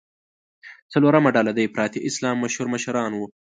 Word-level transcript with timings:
څلورمه 0.93 1.29
ډله 1.35 1.51
د 1.55 1.59
افراطي 1.67 1.99
اسلام 2.09 2.35
مشهور 2.43 2.67
مشران 2.73 3.11
وو. 3.15 3.25